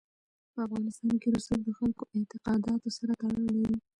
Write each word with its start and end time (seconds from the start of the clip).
په 0.53 0.59
افغانستان 0.67 1.13
کې 1.21 1.27
رسوب 1.35 1.59
د 1.65 1.69
خلکو 1.79 2.03
اعتقاداتو 2.17 2.89
سره 2.97 3.11
تړاو 3.21 3.45
لري. 3.47 3.75